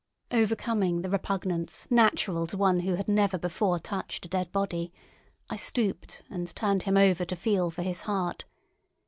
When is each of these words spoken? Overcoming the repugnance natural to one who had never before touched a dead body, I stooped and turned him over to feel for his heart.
Overcoming 0.31 1.01
the 1.01 1.11
repugnance 1.11 1.85
natural 1.91 2.47
to 2.47 2.57
one 2.57 2.79
who 2.79 2.95
had 2.95 3.07
never 3.07 3.37
before 3.37 3.77
touched 3.77 4.25
a 4.25 4.29
dead 4.29 4.51
body, 4.51 4.91
I 5.47 5.57
stooped 5.57 6.23
and 6.27 6.47
turned 6.55 6.81
him 6.81 6.97
over 6.97 7.23
to 7.23 7.35
feel 7.35 7.69
for 7.69 7.83
his 7.83 8.01
heart. 8.01 8.45